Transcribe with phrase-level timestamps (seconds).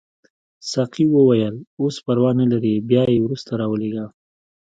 [0.71, 4.05] ساقي وویل اوس پروا نه لري بیا یې وروسته راولېږه.